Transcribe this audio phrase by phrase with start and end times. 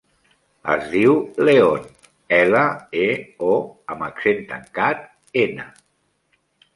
[0.75, 1.11] Es diu
[1.49, 1.83] León:
[2.37, 2.63] ela,
[3.01, 3.05] e,
[3.49, 3.53] o
[3.97, 5.05] amb accent tancat,
[5.43, 5.67] ena.